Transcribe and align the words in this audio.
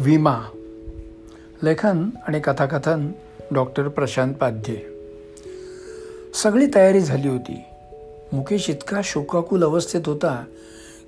विमा. 0.00 0.40
लेखन 1.62 2.10
आणि 2.28 2.40
कथाकथन 2.40 3.12
डॉक्टर 3.50 3.88
प्रशांत 3.88 4.34
पाध्ये. 4.34 4.80
सगळी 6.42 6.66
तयारी 6.74 7.00
झाली 7.00 7.28
होती. 7.28 7.64
मुकेश 8.32 8.70
इतका 8.70 9.00
शोकाकुल 9.04 9.64
अवस्थेत 9.64 10.00
होता 10.06 10.44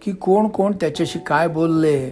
की 0.03 0.13
कोण 0.13 0.49
कोण 0.49 0.73
त्याच्याशी 0.73 1.19
काय 1.27 1.49
बोलले 1.49 2.11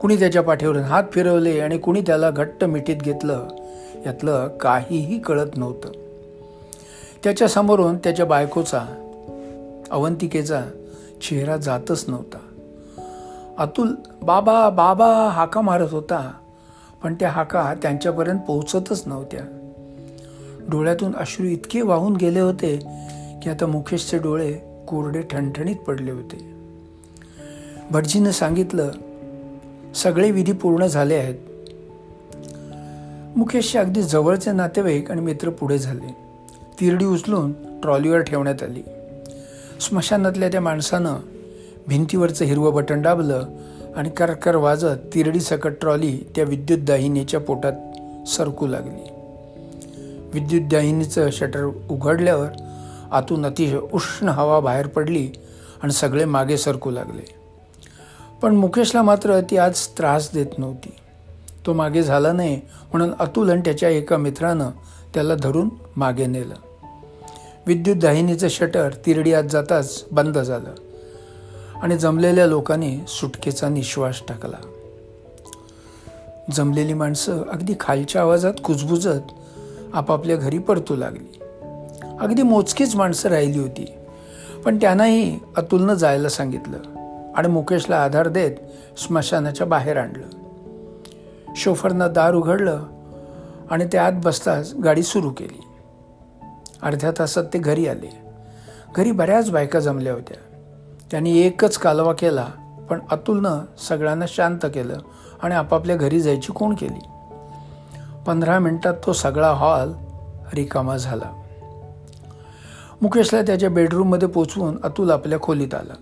कुणी 0.00 0.16
त्याच्या 0.16 0.42
पाठीवरून 0.42 0.82
हात 0.82 1.04
फिरवले 1.12 1.60
आणि 1.60 1.78
कुणी 1.78 2.00
त्याला 2.00 2.30
घट्ट 2.30 2.64
मिठीत 2.64 2.96
घेतलं 2.96 3.46
यातलं 4.06 4.48
काहीही 4.48 5.18
कळत 5.18 5.56
नव्हतं. 5.56 5.88
त्याच्यासमोरून 7.24 7.96
त्याच्या 7.96 8.26
बायकोचा 8.26 8.86
अवंतिकेचा 9.90 10.64
चेहरा 11.22 11.56
जातच 11.56 12.04
नव्हता. 12.08 12.43
अतुल 13.58 13.94
बाबा 14.22 14.70
बाबा 14.70 15.28
हाका 15.28 15.60
मारत 15.60 15.88
होता. 15.90 16.32
पण 17.02 17.14
त्या 17.14 17.30
हाका 17.30 17.74
त्यांच्यापर्यंत 17.82 18.40
पोहोचतच 18.40 19.02
नव्हत्या. 19.06 19.40
डोळ्यातून 20.68 21.16
अश्रू 21.16 21.46
इतके 21.46 21.82
वाहून 21.82 22.16
गेले 22.16 22.40
होते 22.40 22.76
की 23.42 23.50
आता 23.50 23.66
मुकेशचे 23.66 24.18
डोळे 24.18 24.52
कोरडे 24.88 25.22
ठणठणीत 25.22 25.76
पडले 25.76 26.10
होते. 26.10 26.54
भटजीनं 27.90 28.30
सांगितलं 28.30 28.90
सगळे 29.94 30.30
विधी 30.30 30.52
पूर्ण 30.52 30.86
झाले 30.86 31.14
आहेत. 31.14 31.34
मुकेशचे 33.36 33.78
अगदी 33.78 34.02
जवळचे 34.02 34.52
नातेवाईक 34.52 35.10
आणि 35.10 35.20
मित्र 35.20 35.50
पुढे 35.50 35.78
झाले. 35.78 36.16
तिरडी 36.80 37.04
उचलून 37.04 37.52
ट्रॉलीवर 37.80 38.20
ठेवण्यात 38.20 38.62
आली. 38.62 38.82
स्मशानातल्या 39.80 40.48
त्या 40.48 40.60
माणसानं 40.60 41.16
भिंतीवरचं 41.88 42.44
हिरवं 42.44 42.74
बटन 42.74 43.02
दाबलं 43.02 43.44
आणि 43.96 44.10
करकर 44.10 44.56
वाजत 44.56 45.14
तिरडी 45.14 45.40
सकट 45.40 45.72
ट्रॉली 45.80 46.18
त्या 46.36 46.44
विद्युत 46.44 46.78
दाहिनीच्या 46.78 47.40
पोटात 47.40 47.72
सरकू 48.28 48.66
लागली. 48.66 49.08
विद्युत 50.32 50.62
दाहिनीचं 50.62 51.30
शटर 51.30 51.64
उघडल्यावर 51.64 52.48
आतून 53.12 53.46
अतिशय 53.46 53.78
उष्ण 53.92 54.28
हवा 54.28 54.60
बाहेर 54.60 54.86
पडली 54.86 55.30
आणि 55.82 55.92
सगळे 55.92 56.24
मागे 56.24 56.58
सरकू 56.58 56.90
लागले. 56.90 57.34
पण 58.42 58.54
मुकेशला 58.54 59.02
मात्र 59.02 59.40
ती 59.40 59.56
आज 59.56 59.86
त्रास 59.86 60.30
देत 60.34 60.58
नव्हती. 60.58 60.92
तो 61.66 61.72
मागे 61.72 62.02
झाला 62.02 62.32
नाही 62.32 62.56
म्हणून 62.92 63.10
अतुल 63.18 63.50
आणि 63.50 63.60
त्याच्या 63.64 63.88
एका 63.88 64.16
मित्रानं 64.16 64.70
त्याला 65.14 65.34
धरून 65.34 65.68
मागे 65.96 66.26
नेलं. 66.26 66.54
विद्युत 67.66 67.96
दाहिनीचं 67.96 68.48
शटर 68.48 68.90
तिरडी 69.06 69.32
आत 69.32 69.44
जाताच 69.44 70.04
बंद 70.12 70.38
झालं. 70.38 70.70
आणि 71.84 71.98
जमलेल्या 71.98 72.46
लोकांनी 72.46 72.98
सुटकेचा 73.08 73.68
निश्वास 73.68 74.20
टाकला. 74.28 74.56
जमलेली 76.52 76.94
माणसं 76.94 77.38
अगदी 77.38 77.74
खालच्या 77.80 78.22
आवाजात 78.22 78.54
कुजबुजत 78.64 79.32
आपापल्या 79.94 80.36
घरी 80.36 80.58
परतू 80.58 80.96
लागली. 80.96 81.40
अगदी 82.20 82.42
मोजकीच 82.42 82.96
माणसं 82.96 83.28
राहिली 83.28 83.58
होती. 83.58 83.94
पण 84.64 84.76
त्यांनाही 84.76 85.40
अतुलनं 85.56 85.94
जायला 85.94 86.28
सांगितलं 86.28 86.78
आणि 87.36 87.48
मुकेशला 87.48 87.96
आधार 87.96 88.28
देत 88.28 88.52
स्मशानाच्या 88.98 89.66
बाहेर 89.66 89.96
आणलं. 89.96 90.26
शोफरनं 91.56 92.12
दार 92.12 92.34
उघडलं 92.34 92.82
आणि 93.70 93.84
ते 93.92 93.98
आत 93.98 94.12
बसताच 94.24 94.74
गाडी 94.74 95.02
सुरू 95.02 95.30
केली. 95.30 95.60
अर्ध्या 96.82 97.10
तासात 97.18 97.44
ते 97.54 97.58
घरी 97.58 97.86
आले. 97.86 98.18
घरी 98.96 99.10
बऱ्याच 99.10 99.50
बायका 99.50 99.80
जमल्या 99.80 100.12
होत्या. 100.12 100.53
त्यांनी 101.10 101.38
एकच 101.38 101.78
कालवा 101.78 102.12
केला 102.12 102.48
पण 102.90 102.98
अतुलनं 103.10 103.60
सगळ्यांना 103.88 104.24
शांत 104.28 104.58
केलं 104.64 104.98
आणि 105.42 105.54
आपापल्या 105.54 105.96
घरी 105.96 106.20
जायची 106.20 106.52
कोण 106.52 106.74
केली? 106.74 107.04
पंधरा 108.26 108.58
मिनिटात 108.58 108.94
तो 109.06 109.12
सगळा 109.12 109.50
हॉल 109.50 109.92
रिकामा 110.54 110.96
झाला. 110.96 111.42
मुकेशला 113.02 113.42
त्याच्या 113.42 113.70
बेडरूममध्ये 113.70 114.28
पोचवून 114.28 114.78
अतुल 114.82 115.10
आपल्या 115.10 115.40
खोलीत 115.40 115.74
आला. 115.74 115.94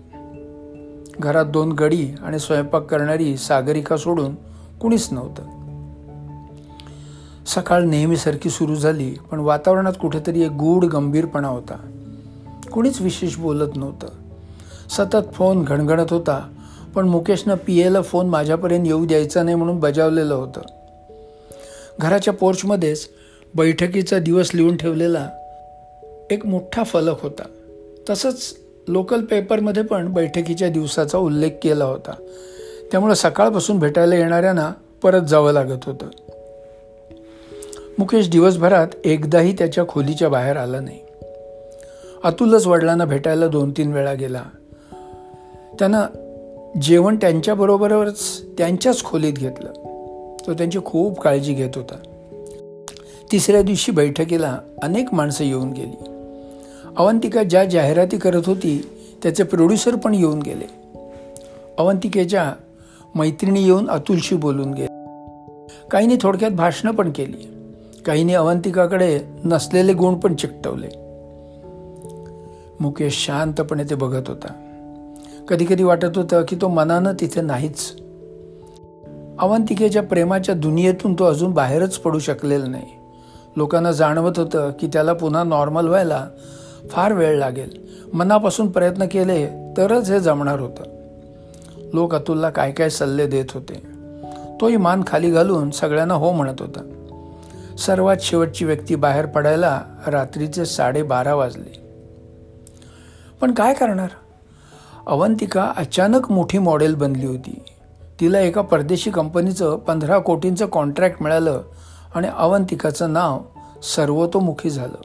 घरात 1.19 1.45
दोन 1.45 1.71
गडी 1.71 2.07
आणि 2.21 2.39
स्वयंपाक 2.39 2.81
करणारी 2.81 3.37
सागरिका 3.37 3.97
सोडून 3.97 4.35
कुणीच 4.81 5.07
नव्हतं. 5.11 5.43
सकाळ 7.45 7.81
नेहमीसारखी 7.81 8.49
सुरू 8.49 8.75
झाली 8.75 9.11
पण 9.31 9.39
वातावरणात 9.39 9.93
कुठेतरी 10.01 10.41
एक 10.41 10.51
गूढ 10.51 10.85
गंभीरपणा 10.85 11.47
होता. 11.47 11.77
कुणीच 12.73 13.01
विशेष 13.01 13.35
बोलत 13.35 13.69
नव्हतं. 13.75 14.07
सतत 14.97 15.33
फोन 15.33 15.63
घणघणत 15.63 16.05
होता 16.09 16.49
पण 16.95 17.09
मुकेशनं 17.09 17.55
पी 17.55 17.79
एला 17.79 18.01
फोन 18.01 18.27
माझ्यापर्यंत 18.27 18.87
येऊ 18.87 19.05
द्यायचा 19.05 19.43
नाही 19.43 19.55
म्हणून 19.55 19.79
बजावलेलं 19.79 20.33
होतं. 20.33 20.61
घराच्या 21.99 22.33
पोर्चमध्येच 22.33 23.09
बैठकीचा 23.55 24.19
दिवस 24.19 24.49
लिहून 24.53 24.77
ठेवलेला 24.77 25.29
एक 26.31 26.45
मोठा 26.45 26.83
फलक 26.83 27.21
होता. 27.21 27.43
तसंच 28.09 28.55
लोकल 28.87 29.21
पेपरमध्ये 29.21 29.83
पण 29.83 30.13
बैठकीच्या 30.13 30.69
दिवसाचा 30.69 31.17
उल्लेख 31.17 31.51
केला 31.63 31.85
होता. 31.85 32.11
त्यामुळं 32.91 33.13
सकाळपासून 33.13 33.79
भेटायला 33.79 34.15
येणाऱ्यांना 34.15 34.71
परत 35.03 35.21
जावं 35.21 35.51
लागत 35.51 35.79
होतं. 35.85 36.05
मुकेश 37.99 38.29
दिवसभरात 38.29 38.87
एकदाही 39.05 39.53
त्याच्या 39.57 39.87
खोलीच्या 39.87 40.29
बाहेर 40.29 40.57
आला 40.57 40.79
नाही. 40.79 40.99
अतुलच 42.23 42.67
वडिलांना 42.67 43.05
भेटायला 43.05 43.47
दोन 43.47 43.71
तीन 43.71 43.93
वेळा 43.93 44.13
गेला. 44.13 44.43
त्यांना 45.79 46.07
जेवण 46.81 47.15
त्यांच्याबरोबरच 47.15 48.41
त्यांच्याच 48.57 49.03
खोलीत 49.03 49.33
घेतलं. 49.33 49.69
तो 50.47 50.53
त्यांची 50.53 50.79
खूप 50.85 51.19
काळजी 51.19 51.53
घेत 51.53 51.69
होता. 51.75 51.95
तिसऱ्या 53.31 53.61
दिवशी 53.61 53.91
बैठकीला 53.91 54.59
अनेक 54.83 55.13
माणसं 55.13 55.43
येऊन 55.43 55.71
गेली. 55.71 56.03
अवंतिका 56.97 57.43
ज्या 57.43 57.65
जाहिराती 57.65 58.17
करत 58.17 58.41
होती 58.45 58.89
त्याचे 59.23 59.43
प्रोड्युसर 59.43 59.95
पण 59.95 60.15
येऊन 60.15 60.39
गेले. 60.39 60.65
अवंतिकेच्या 61.77 62.53
मैत्रिणी 63.15 63.63
येऊन 63.63 63.89
अतुलशी 63.89 64.35
बोलून 64.35 64.73
गेले. 64.73 65.05
काहींनी 65.91 66.15
थोडक्यात 66.21 66.51
भाषणं 66.51 66.91
पण 66.91 67.11
केली. 67.11 67.47
काहींनी 68.05 68.33
अवंतिकाकडे 68.33 69.19
नसलेले 69.43 69.93
गुण 69.93 70.13
पण 70.13 70.35
चिकटवले. 70.35 70.87
मुकेश 72.79 73.25
शांतपणे 73.25 73.83
ते 73.83 73.95
बघत 73.95 74.23
होता. 74.27 74.62
कधी 75.47 75.65
कधी 75.65 75.83
वाटत 75.83 76.17
होतं 76.17 76.43
की 76.47 76.55
तो 76.55 76.67
मनानं 76.67 77.13
तिथे 77.19 77.41
नाहीच. 77.41 77.95
अवंतिकेच्या 79.39 80.03
प्रेमाच्या 80.03 80.55
दुनियेतून 80.55 81.13
तो 81.13 81.25
अजून 81.25 81.51
बाहेरच 81.51 81.97
पडू 81.97 82.19
शकलेला 82.19 82.65
नाही. 82.65 82.85
लोकांना 83.57 83.91
जाणवत 83.91 84.39
होतं 84.39 84.71
की 84.79 84.87
त्याला 84.87 85.13
पुन्हा 85.13 85.43
नॉर्मल 85.43 85.87
व्हायला 85.87 86.27
फार 86.89 87.13
वेळ 87.13 87.37
लागेल. 87.37 87.87
मनापासून 88.13 88.71
प्रयत्न 88.71 89.05
केले 89.05 89.73
तरच 89.77 90.11
हे 90.11 90.19
जमणार 90.19 90.59
होतं. 90.59 90.83
लोक 91.93 92.15
अतुलला 92.15 92.49
काय 92.49 92.71
काय 92.71 92.89
सल्ले 92.89 93.27
देत 93.27 93.45
होते. 93.53 93.83
तोही 94.61 94.77
मान 94.77 95.03
खाली 95.07 95.31
घालून 95.31 95.71
सगळ्यांना 95.71 96.13
हो 96.13 96.31
म्हणत 96.31 96.55
होता. 96.59 96.89
सर्वात 97.77 98.17
शेवटची 98.19 98.65
व्यक्ती 98.65 98.95
बाहेर 98.95 99.25
पडायला 99.25 99.81
रात्रीचे 100.07 100.65
साडेबारा 100.65 101.35
वाजले. 101.35 101.83
पण 103.41 103.53
काय 103.53 103.73
करणार? 103.73 104.09
अवंतिका 105.07 105.73
अचानक 105.77 106.31
मोठी 106.31 106.57
मॉडेल 106.57 106.95
बनली 106.95 107.25
होती. 107.25 107.61
तिला 108.19 108.39
एका 108.39 108.61
परदेशी 108.61 109.11
कंपनीचं 109.11 109.77
पंधरा 109.77 110.17
कोटींचं 110.17 110.65
कॉन्ट्रॅक्ट 110.65 111.21
मिळालं 111.21 111.61
आणि 112.15 112.27
अवंतिकाचं 112.37 113.13
नाव 113.13 113.39
सर्वतोमुखी 113.83 114.69
झालं. 114.69 115.01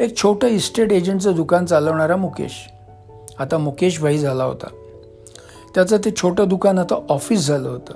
एक 0.00 0.16
छोटं 0.16 0.46
इस्टेट 0.46 0.92
एजंटचं 0.92 1.32
दुकान 1.32 1.66
चालवणारा 1.66 2.16
मुकेश. 2.16 2.70
आता 3.38 3.58
मुकेश 3.58 4.00
भाई 4.00 4.18
झाला 4.18 4.44
होता. 4.44 4.66
त्याचं 5.74 5.96
ते 5.96 6.10
छोटं 6.10 6.48
दुकान 6.48 6.78
आता 6.78 7.06
ऑफिस 7.08 7.46
झालं 7.46 7.68
होतं. 7.68 7.94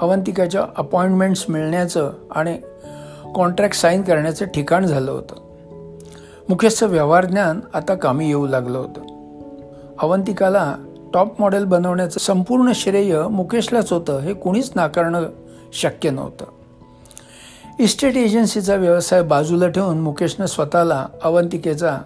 अवंतिकाच्या 0.00 0.66
अपॉइंटमेंट्स 0.76 1.46
मिळण्याचं 1.48 2.12
आणि 2.30 2.58
कॉन्ट्रॅक्ट 3.34 3.76
साईन 3.76 4.02
करण्याचं 4.02 4.46
ठिकाण 4.46 4.86
झालं 4.86 5.10
होतं. 5.10 5.34
मुकेशचं 6.48 6.86
व्यवहार 6.86 7.24
ज्ञान 7.24 7.60
आता 7.74 7.94
कामी 7.94 8.28
येऊ 8.28 8.46
लागलं 8.46 8.78
होतं. 8.78 9.11
अवंतिकाला 9.98 10.76
टॉप 11.14 11.40
मॉडेल 11.40 11.64
बनवण्याचं 11.64 12.18
संपूर्ण 12.18 12.72
श्रेय 12.74 13.22
मुकेशलाच 13.30 13.92
होतं 13.92 14.18
हे 14.18 14.34
कुणीच 14.34 14.72
नाकारणं 14.74 15.22
शक्य 15.72 16.10
नव्हतं. 16.10 16.44
इस्टेट 17.80 18.16
एजन्सीचा 18.16 18.74
व्यवसाय 18.74 19.22
बाजूला 19.22 19.68
ठेवून 19.68 20.00
मुकेशनं 20.00 20.46
स्वतःला 20.46 21.06
अवंतिकेचा 21.22 21.98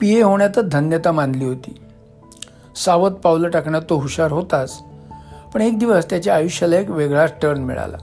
पी 0.00 0.14
ए 0.14 0.22
होण्यातच 0.22 0.68
धन्यता 0.68 1.12
मानली 1.12 1.44
होती. 1.44 1.74
सावध 2.76 3.12
पावलं 3.12 3.50
टाकण्यात 3.50 3.82
तो 3.90 3.96
हुशार 3.96 4.32
होताच 4.32 4.78
पण 5.54 5.60
एक 5.60 5.78
दिवस 5.78 6.10
त्याच्या 6.10 6.34
आयुष्याला 6.34 6.76
एक 6.76 6.90
वेगळाच 6.90 7.32
टर्न 7.42 7.60
मिळाला. 7.60 7.96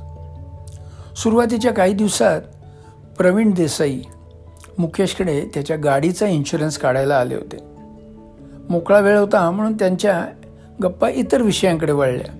सुरुवातीच्या 1.17 1.73
काही 1.73 1.93
दिवसात 1.93 2.41
प्रवीण 3.17 3.51
देसाई 3.51 4.01
मुकेशकडे 4.77 5.41
त्याच्या 5.53 5.77
गाडीचा 5.77 6.27
इन्शुरन्स 6.27 6.77
काढायला 6.77 7.15
आले 7.15 7.35
होते. 7.35 7.68
मोकळा 8.69 8.99
वेळ 8.99 9.17
होता 9.17 9.51
म्हणून 9.51 9.73
त्यांच्या 9.73 10.25
गप्पा 10.83 11.09
इतर 11.09 11.41
विषयांकडे 11.41 11.91
वळल्या 11.91 12.35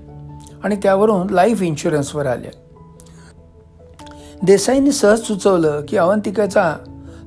आणि 0.63 0.75
त्यावरून 0.75 1.29
लाईफ 1.29 1.61
इन्शुरन्सवर 1.61 2.25
आल्या. 2.25 2.51
देसाईंनी 4.43 4.91
सहज 4.91 5.21
सुचवलं 5.21 5.81
की 5.87 5.97
अवंतिकाचा 5.97 6.75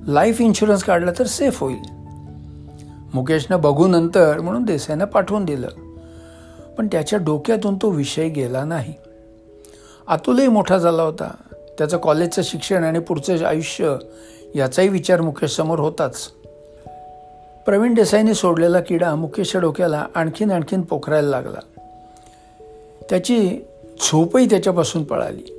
लाईफ 0.06 0.40
इन्शुरन्स 0.40 0.84
काढला 0.84 1.10
तर 1.18 1.26
सेफ 1.26 1.62
होईल. 1.62 2.02
मुकेशनं 3.14 3.60
बघू 3.60 3.86
नंतर 3.86 4.40
म्हणून 4.40 4.64
देसाईनं 4.64 5.04
पाठवून 5.04 5.44
दिलं. 5.44 5.68
पण 6.78 6.86
त्याच्या 6.86 7.18
डोक्यातून 7.18 7.76
तो 7.76 7.90
विषय 7.90 8.28
गेला 8.28 8.64
नाही. 8.64 8.94
अतुलही 10.08 10.48
मोठा 10.48 10.78
झाला 10.78 11.02
होता. 11.02 11.34
त्याचं 11.78 11.96
कॉलेजचं 11.96 12.42
शिक्षण 12.44 12.84
आणि 12.84 12.98
पुढचं 12.98 13.44
आयुष्य 13.44 13.96
याचाही 14.54 14.88
विचार 14.88 15.20
मुकेशसमोर 15.20 15.78
होताच. 15.78 16.30
प्रवीण 17.66 17.94
देसाईने 17.94 18.34
सोडलेला 18.34 18.80
किडा 18.80 19.14
मुकेशच्या 19.14 19.60
डोक्याला 19.60 20.06
आणखीन 20.14 20.50
आणखीन 20.50 20.82
पोखरायला 20.82 21.28
लागला. 21.28 21.58
त्याची 23.10 23.58
झोपही 24.00 24.46
त्याच्यापासून 24.46 25.04
पळाली. 25.04 25.58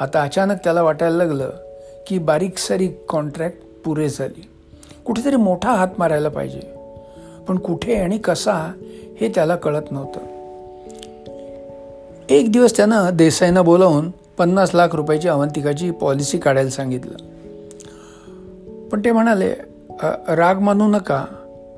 आता 0.00 0.22
अचानक 0.22 0.56
त्याला 0.64 0.82
वाटायला 0.82 1.16
लागलं 1.16 1.50
की 2.06 2.18
बारीक 2.18 2.58
सारीक 2.58 2.98
कॉन्ट्रॅक्ट 3.08 3.58
पुरे 3.84 4.08
झाली. 4.08 4.48
कुठेतरी 5.04 5.36
मोठा 5.36 5.72
हात 5.72 5.88
मारायला 5.98 6.28
पाहिजे. 6.28 6.60
पण 7.48 7.58
कुठे 7.58 7.94
आणि 7.94 8.18
कसा 8.18 8.72
हे 9.20 9.28
त्याला 9.34 9.56
कळत 9.56 9.82
नव्हतं. 9.90 10.20
एक 12.30 12.52
दिवस 12.52 12.76
त्यानं 12.76 13.10
देसाईनं 13.16 13.64
बोलावून 13.64 14.10
पन्नास 14.10 14.70
लाख 14.74 14.88
रुपयाची 14.92 15.28
अवंतिकाची 15.28 15.90
पॉलिसी 15.90 16.38
काढायला 16.38 16.70
सांगितलं. 16.70 17.14
पण 18.88 19.00
ते 19.04 19.12
म्हणाले 19.12 19.54
राग 20.28 20.58
मानू 20.58 20.88
नका 20.88 21.24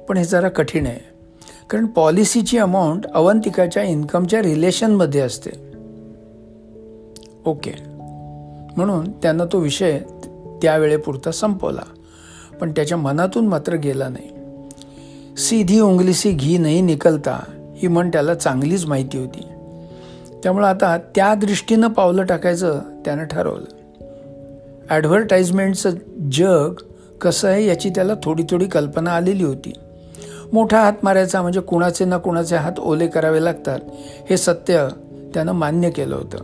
पण 0.09 0.17
हे 0.17 0.25
जरा 0.25 0.49
कठीण 0.49 0.87
आहे. 0.87 1.11
कारण 1.71 1.87
पॉलिसीची 1.87 2.59
अमाऊंट 2.59 3.07
अवंतिकाच्या 3.07 3.83
इन्कमच्या 3.83 4.43
रिलेशनमध्ये 4.43 5.21
असते. 5.21 5.51
ओके. 7.47 7.71
म्हणून 8.77 9.11
त्यांना 9.11 9.45
तो 9.45 9.59
विषय 9.59 9.99
त्यावेळेपुरता 10.63 11.31
संपवला. 11.31 11.83
पण 12.61 12.71
त्याच्या 12.71 12.99
मनातून 12.99 13.47
मात्र 13.47 13.75
गेला 13.75 14.09
नाही. 14.09 14.29
सीधी 15.37 15.81
उंगलीसी 15.81 16.33
घी 16.33 16.59
नाही 16.59 16.81
निकलता 16.81 17.45
ही 17.77 17.89
म्हण 17.89 18.09
त्याला 18.09 18.35
चांगलीच 18.35 18.87
माहिती 18.87 19.19
होती. 19.19 19.43
त्यामुळं 20.43 20.67
आता 20.67 20.99
त्या 21.15 21.35
दृष्टीनं 21.35 21.89
पावलं 21.89 22.25
टाकायचं 22.25 22.81
त्यानं 23.05 23.25
ठरवलं. 23.25 23.67
ॲडव्हर्टाईजमेंटचं 24.91 25.91
जग 26.33 26.75
कसं 27.21 27.49
आहे 27.49 27.67
याची 27.67 27.91
त्याला 27.91 28.13
थोडी 28.23 28.43
थोडी 28.51 28.67
कल्पना 28.67 29.11
आलेली 29.11 29.45
होती. 29.45 29.73
मोठा 30.53 30.81
हात 30.81 30.93
मारायचा 31.03 31.43
म्हणजे 31.43 31.61
कुणाचे 31.61 32.05
ना 32.05 32.19
कुणाचे 32.19 32.57
हात 32.57 32.73
ओले 32.79 33.07
करावे 33.07 33.45
लागतात 33.45 33.79
हे 34.31 34.37
सत्य 34.37 34.89
त्यानं 35.35 35.53
मान्य 35.53 35.91
केलं 35.91 36.17
होतं. 36.17 36.39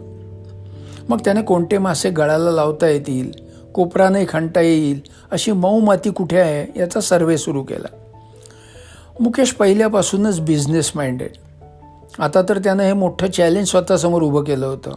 मग 1.08 1.18
त्याने 1.18 1.42
कोणते 1.42 1.78
मासे 1.78 2.10
गळाला 2.10 2.50
लावता 2.50 2.86
येतील 2.88 3.32
कोपराने 3.74 4.24
खणता 4.28 4.60
येईल 4.60 5.00
अशी 5.30 5.52
मऊ 5.52 5.80
माती 5.80 6.10
कुठे 6.10 6.38
आहे 6.38 6.80
याचा 6.80 7.00
सर्वे 7.00 7.38
सुरू 7.38 7.62
केला. 7.62 7.88
मुकेश 9.20 9.52
पहिल्यापासूनच 9.52 10.40
बिझनेस 10.40 10.92
माइंडेड 10.94 11.30
आता 12.18 12.42
तर 12.48 12.58
त्यानं 12.58 12.82
हे 12.82 12.92
मोठं 12.92 13.26
चॅलेंज 13.26 13.66
स्वतःसमोर 13.66 14.22
उभं 14.22 14.44
केलं 14.44 14.66
होतं. 14.66 14.90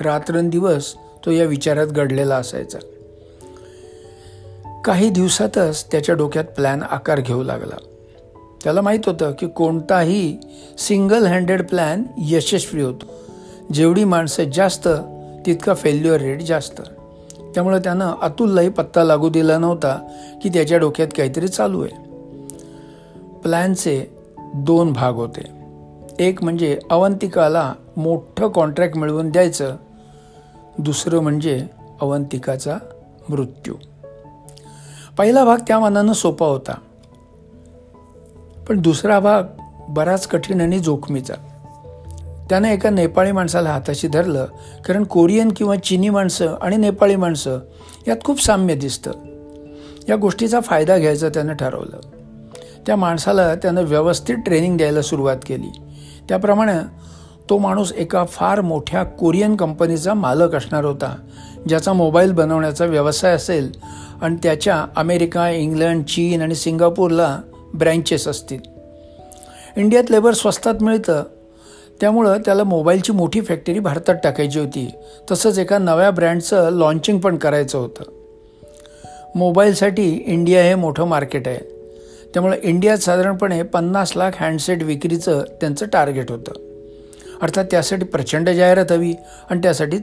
रात्रंदिवस 0.00 0.94
तो 1.26 1.30
या 1.30 1.44
विचारात 1.44 1.86
घडलेला 1.86 2.36
असायचा. 2.36 2.78
काही 4.86 5.10
दिवसातच 5.10 5.86
त्याच्या 5.92 6.14
डोक्यात 6.14 6.44
प्लॅन 6.44 6.82
आकार 6.82 7.20
घेऊ 7.20 7.42
लागला. 7.42 7.76
त्याला 8.64 8.80
माहीत 8.80 9.00
होतं 9.06 9.32
की 9.38 9.48
कोणताही 9.48 10.38
सिंगल 10.78 11.26
हँडेड 11.26 11.68
प्लॅन 11.68 12.02
यशस्वी 12.18 12.82
होतो. 12.82 13.06
जेवढी 13.72 14.04
माणसं 14.04 14.44
जास्त 14.44 14.88
तितका 15.46 15.74
फेल्युअर 15.74 16.20
रेट 16.20 16.42
जास्त. 16.42 16.80
त्यामुळे 17.54 17.78
त्यानं 17.78 18.14
अतुललाही 18.22 18.68
पत्ता 18.68 19.04
लागू 19.04 19.28
दिला 19.28 19.58
नव्हता 19.58 20.08
की 20.42 20.48
त्याच्या 20.48 20.78
डोक्यात 20.78 21.08
काहीतरी 21.16 21.48
चालू 21.48 21.82
आहे. 21.82 21.96
प्लॅनचे 23.42 24.06
दोन 24.54 24.92
भाग 24.92 25.12
होते. 25.12 25.50
एक 26.18 26.44
म्हणजे 26.44 26.78
अवंतिकाला 26.90 27.74
मोठं 27.96 28.48
कॉन्ट्रॅक्ट 28.48 28.96
मिळवून 28.96 29.30
द्यायचं. 29.30 29.76
दुसरं 30.78 31.18
म्हणजे 31.18 31.66
अवंतिकाचा 32.00 32.76
मृत्यू. 33.28 33.74
पहिला 35.18 35.44
भाग 35.44 35.56
त्या 35.68 35.78
मानानं 35.78 36.12
सोपा 36.12 36.46
होता. 36.46 36.74
पण 38.68 38.80
दुसरा 38.80 39.20
भाग 39.20 39.42
बराच 39.88 40.26
कठीण 40.26 40.60
आणि 40.60 40.78
जोखमीचा. 40.78 41.34
त्यानं 42.50 42.68
एका 42.68 42.90
नेपाळी 42.90 43.32
माणसाला 43.32 43.70
हाताशी 43.70 44.08
धरलं 44.08 44.46
कारण 44.84 45.04
कोरियन 45.04 45.52
किंवा 45.56 45.76
चिनी 45.76 46.08
माणसं 46.08 46.54
आणि 46.60 46.76
नेपाळी 46.76 47.16
माणसं 47.16 47.58
यात 48.08 48.16
खूप 48.24 48.42
साम्य 48.42 48.74
दिसतं. 48.74 49.10
या 50.08 50.16
गोष्टीचा 50.16 50.60
फायदा 50.60 50.98
घ्यायचा 50.98 51.28
त्यानं 51.28 51.52
ठरवलं. 51.52 52.00
त्या 52.86 52.96
माणसाला 52.96 53.54
त्यानं 53.54 53.82
व्यवस्थित 53.82 54.36
ट्रेनिंग 54.36 54.76
द्यायला 54.76 55.02
सुरुवात 55.02 55.36
केली. 55.46 55.80
त्याप्रमाणे 56.28 56.72
तो 57.50 57.58
माणूस 57.58 57.92
एका 57.92 58.24
फार 58.24 58.60
मोठ्या 58.60 59.04
कोरियन 59.04 59.56
कंपनीचा 59.56 60.14
मालक 60.14 60.54
असणार 60.54 60.84
होता 60.84 61.16
ज्याचा 61.68 61.92
मोबाईल 61.92 62.32
बनवण्याचा 62.32 62.84
व्यवसाय 62.84 63.32
असेल 63.32 63.72
आणि 64.20 64.36
त्याच्या 64.42 64.86
अमेरिका 64.96 65.50
इंग्लंड 65.50 66.04
चीन 66.04 66.42
आणि 66.42 66.54
सिंगापूरला 66.54 67.40
ब्रँचेस 67.74 68.28
असतील. 68.28 68.58
इंडियात 69.76 70.10
लेबर 70.10 70.32
स्वस्तात 70.32 70.74
मिळतं. 70.80 71.22
त्यामुळं 72.00 72.38
त्याला 72.44 72.64
मोबाईलची 72.64 73.12
मोठी 73.12 73.40
फॅक्टरी 73.40 73.78
भारतात 73.78 74.14
टाकायची 74.24 74.58
होती. 74.58 74.90
तसंच 75.30 75.58
एका 75.58 75.78
नव्या 75.78 76.10
ब्रँडचं 76.10 76.70
लॉन्चिंग 76.70 77.18
पण 77.18 77.36
करायचं 77.36 77.78
होतं. 77.78 78.02
मोबाईलसाठी 79.34 80.24
इंडिया 80.26 80.62
हे 80.62 80.74
मोठं 80.74 81.04
मार्केट 81.04 81.48
आहे. 81.48 81.58
त्यामुळे 82.34 82.58
इंडियात 82.62 82.98
साधारणपणे 82.98 83.62
पन्नास 83.62 84.16
लाख 84.16 84.30
हँडसेट 84.36 84.82
विक्रीचं 84.82 85.42
त्यांचं 85.60 85.86
टार्गेट 85.86 86.30
होतं. 86.30 86.65
अर्थात 87.42 87.64
त्यासाठी 87.70 88.04
प्रचंड 88.04 88.50
जाहिरात 88.50 88.92
हवी 88.92 89.14
आणि 89.50 89.60
त्यासाठी 89.62 89.98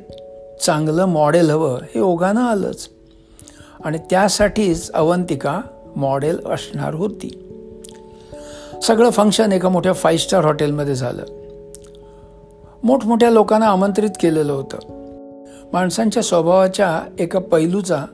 चांगलं 0.65 1.06
मॉडेल 1.06 1.50
हवं 1.50 1.77
हे 1.95 2.00
ओघानं 2.00 2.41
आलंच. 2.41 2.89
आणि 3.85 3.97
त्यासाठीच 3.97 4.91
अवंतिका 4.91 5.62
मॉडेल 5.95 6.39
असणार 6.45 6.94
होती. 6.94 7.40
सगळं 8.83 9.09
फंक्शन 9.09 9.52
एका 9.52 9.69
मोठ्या 9.69 9.94
फाईव्ह 9.94 10.23
स्टार 10.23 10.45
हॉटेलमध्ये 10.45 10.95
झालं. 10.95 11.23
मोठमोठ्या 12.83 13.30
लोकांना 13.30 13.68
आमंत्रित 13.68 14.09
केलेलं 14.09 14.54
होतं. 14.54 14.78
माणसांच्या 15.73 16.23
स्वभावाच्या 16.23 17.02
एका 17.19 17.40
पैलूचा 17.40 18.06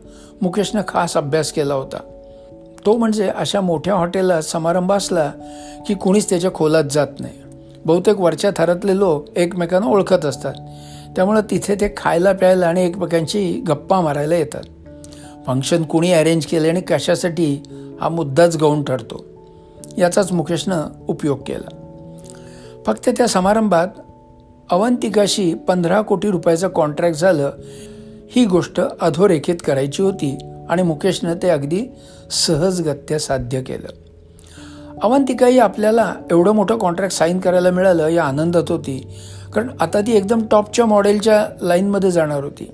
मुकेशनं 0.41 0.81
खास 0.88 1.17
अभ्यास 1.17 1.51
केला 1.51 1.73
होता. 1.73 1.97
तो 2.85 2.97
म्हणजे 2.97 3.29
अशा 3.29 3.61
मोठ्या 3.61 3.95
हॉटेलला 3.95 4.41
समारंभ 4.41 4.91
असला 4.91 5.31
की 5.88 5.93
कुणीच 5.93 6.29
त्याच्या 6.29 6.53
खोलात 6.53 6.83
जात 6.91 7.07
नाही. 7.19 7.33
बहुतेक 7.86 8.19
वरच्या 8.19 8.51
थरातले 8.57 8.98
लोक 8.98 9.38
एकमेकांना 9.38 9.88
ओळखत 9.88 10.25
असतात. 10.25 10.53
त्यामुळं 11.15 11.41
तिथे 11.51 11.75
ते 11.75 11.93
खायला 11.98 12.31
प्यायला 12.31 12.67
आणि 12.67 12.86
एकमेकांची 12.86 13.63
गप्पा 13.67 14.01
मारायला 14.01 14.36
येतात. 14.36 14.63
फंक्शन 15.48 15.83
कुणी 15.83 16.12
अरेंज 16.12 16.45
केले 16.45 16.69
आणि 16.69 16.81
कशासाठी 16.81 17.63
हा 18.01 18.09
मुद्दाच 18.09 18.57
गौण 18.57 18.83
ठरतो. 18.83 19.25
याचाच 19.98 20.31
मुकेशनं 20.31 20.83
उपयोग 21.07 21.39
केला. 21.48 21.69
फक्त 22.86 23.09
त्या 23.09 23.27
समारंभात 23.27 23.88
अवंतिकाशी 24.71 25.53
पंधरा 25.53 26.01
कोटी 26.01 26.31
रुपयाचं 26.31 26.67
कॉन्ट्रॅक्ट 26.67 27.19
झालं 27.19 27.51
ही 28.31 28.45
गोष्ट 28.45 28.81
अधोरेखित 29.01 29.55
करायची 29.65 30.01
होती 30.01 30.38
आणि 30.69 30.81
मुकेशनं 30.81 31.33
ते 31.33 31.50
अगदी 31.50 31.81
सहजगत्या 32.31 33.19
साध्य 33.19 33.62
केलं. 33.62 34.08
अवंतिकाही 35.03 35.59
आपल्याला 35.59 36.13
एवढं 36.31 36.51
मोठं 36.51 36.77
कॉन्ट्रॅक्ट 36.77 37.15
साईन 37.15 37.39
करायला 37.39 37.71
मिळालं 37.71 38.07
या 38.07 38.23
आनंदात 38.23 38.63
होती. 38.69 39.07
कारण 39.53 39.67
आता 39.79 40.01
ती 40.01 40.11
एकदम 40.11 40.41
टॉपच्या 40.51 40.85
मॉडेलच्या 40.85 41.47
लाईनमध्ये 41.61 42.11
जाणार 42.11 42.43
होती. 42.43 42.71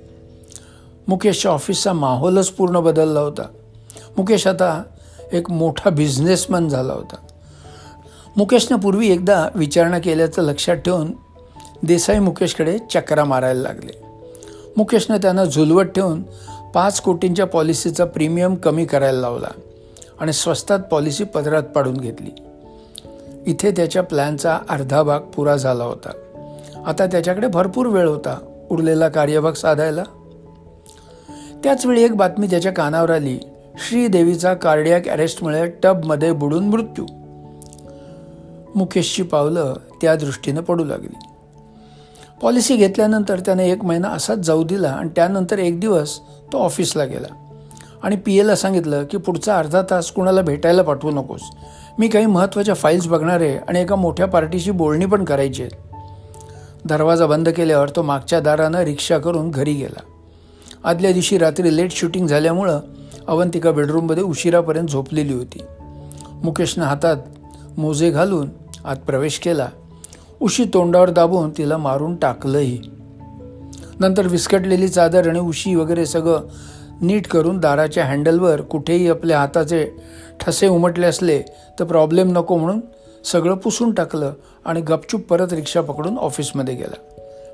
मुकेशच्या 1.08 1.52
ऑफिसचा 1.52 1.94
माहोलच 1.94 2.50
पूर्ण 2.50 2.80
बदलला 2.80 3.20
होता. 3.20 3.44
मुकेश 4.18 4.48
आता 4.48 4.84
एक 5.32 5.52
मोठा 5.52 5.90
बिझनेसमॅन 5.90 6.70
झाला 6.70 6.94
होता. 6.94 7.16
मुकेशनं 8.38 8.78
पूर्वी 8.78 9.12
एकदा 9.12 9.50
विचारणा 9.56 10.00
केल्याचं 10.00 10.42
लक्षात 10.42 10.76
ठेवून 10.76 11.12
देसाई 11.84 12.20
मुकेशकडे 12.20 12.78
चक्रा 12.78 13.24
मारायला 13.24 13.62
लागले. 13.62 14.06
मुकेशनं 14.78 15.18
त्यांना 15.18 15.46
झुलवत 15.46 15.84
ठेवून 15.84 16.24
पाच 16.74 17.02
कोटींच्या 17.02 17.46
पॉलिसीचा 17.46 18.06
प्रीमियम 18.06 18.56
कमी 18.56 18.86
करायला 18.86 19.20
लावला. 19.20 19.48
आणि 20.20 20.34
स्वस्तात 20.34 20.80
पॉलिसी 20.80 21.24
पदरात 21.24 21.64
पाडून 21.64 21.98
घेतली. 21.98 22.30
इथे 23.46 23.72
त्याच्या 23.72 24.04
प्लॅनचा 24.04 24.60
अर्धा 24.70 25.04
भाग 25.04 25.20
पुरा 25.20 25.56
झाला 25.56 25.84
होता. 25.84 26.10
आता 26.86 27.06
त्याच्याकडे 27.06 27.48
भरपूर 27.48 27.86
वेळ 27.86 28.08
होता 28.08 28.66
उरलेला 28.72 29.10
कार्यभाग 29.10 29.52
साधायला. 29.52 30.04
त्याचवेळी 31.64 32.04
एक 32.04 32.16
बातमी 32.16 32.48
त्याच्या 32.48 32.72
कानावर 32.72 33.10
आली. 33.10 33.40
श्रीदेवीचा 33.78 34.54
कार्डियाक 34.54 35.08
अरेस्टमुळे 35.08 35.68
टबमध्ये 35.84 36.32
बुडून 36.32 36.68
मृत्यू. 36.68 37.06
मुकेशची 38.76 39.24
पावलं 39.24 39.74
त्या 40.02 40.16
दृष्टीनं 40.16 40.62
पडू 40.62 40.84
लागली. 40.84 41.16
पॉलिसी 42.42 42.76
घेतल्यानंतर 42.76 43.40
त्याने 43.40 43.72
एक 43.72 43.84
महिना 43.84 44.08
असाच 44.08 44.38
जाऊ 44.38 44.64
दिला 44.64 44.90
आणि 44.90 45.10
त्यानंतर 45.16 45.60
एक 45.60 45.80
दिवस 45.80 46.20
तो 46.54 46.58
ऑफिसला 46.58 47.06
गेला. 47.06 47.45
आणि 48.06 48.16
पी 48.16 48.40
एला 48.40 48.56
सांगितलं 48.56 49.04
की 49.04 49.18
पुढचा 49.18 49.58
अर्धा 49.58 49.82
तास 49.90 50.12
कुणाला 50.12 50.42
भेटायला 50.42 50.82
पाठवू 50.82 51.12
नकोस. 51.12 51.42
मी 52.00 52.08
काही 52.08 52.26
महत्त्वाच्या 52.26 52.76
फाईल्स 52.76 53.08
बघणार 53.08 53.42
आहे 53.42 53.58
आणि 53.58 53.82
एका 53.82 53.96
मोठ्या 53.96 54.26
पार्टीशी 54.26 54.72
बोलणी 54.72 55.06
पण 55.06 55.24
करायची. 55.24 55.64
आहे 55.64 55.78
दरवाजा 56.86 57.26
बंद 57.26 57.50
केल्यावर 57.50 57.90
तो 57.90 58.02
मागच्या 58.02 58.40
दारानं 58.40 58.80
रिक्षा 58.80 59.18
करून 59.18 59.52
घरी 59.52 59.74
गेला. 59.74 60.00
आदल्या 60.84 61.12
दिवशी 61.12 61.38
रात्री 61.38 61.76
लेट 61.76 61.92
शूटिंग 61.92 62.28
झाल्यामुळं 62.28 62.80
अवंतिका 63.28 63.72
बेडरूममध्ये 63.72 64.24
उशिरापर्यंत 64.24 64.88
झोपलेली 64.88 65.34
होती. 65.34 65.62
मुकेशनं 66.44 66.86
हातात 66.86 67.18
मोजे 67.78 68.10
घालून 68.10 68.50
आत 68.86 68.96
प्रवेश 68.96 69.40
केला. 69.40 69.68
उशी 70.40 70.66
तोंडावर 70.74 71.10
दाबून 71.10 71.50
तिला 71.50 71.78
मारून 71.78 72.16
टाकलंही. 72.16 72.82
नंतर 74.00 74.28
विस्कटलेली 74.28 74.88
चादर 74.88 75.30
आणि 75.30 75.40
उशी 75.40 75.76
वगैरे 75.76 76.06
सगळं 76.06 76.40
नीट 77.02 77.28
करून 77.28 77.60
दाराच्या 77.60 78.06
हँडलवर 78.06 78.62
कुठेही 78.62 79.10
आपल्या 79.10 79.40
हाताचे 79.40 79.92
ठसे 80.40 80.68
उमटले 80.68 81.06
असले 81.06 81.42
तर 81.80 81.84
प्रॉब्लेम 81.84 82.32
नको 82.32 82.58
म्हणून 82.58 82.80
सगळं 83.26 83.56
पुसून 83.56 83.92
टाकलं 83.92 84.34
आणि 84.66 84.82
गपचूप 84.82 85.22
परत 85.22 85.54
रिक्षा 85.54 85.82
पकडून 85.82 86.18
ऑफिसमध्ये 86.18 86.76
गेला. 86.76 86.96